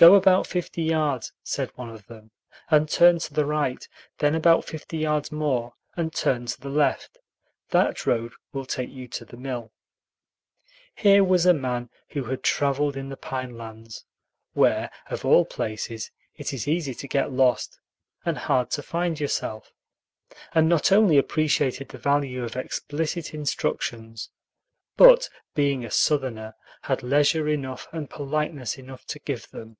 [0.00, 2.30] "Go about fifty yards," said one of them,
[2.70, 3.86] "and turn to the right;
[4.16, 7.18] then about fifty yards more, and turn to the left.
[7.68, 9.72] That road will take you to the mill."
[10.94, 14.06] Here was a man who had traveled in the pine lands,
[14.54, 17.78] where, of all places, it is easy to get lost
[18.24, 19.70] and hard to find yourself,
[20.54, 24.30] and not only appreciated the value of explicit instructions,
[24.96, 29.76] but, being a Southerner, had leisure enough and politeness enough to give them.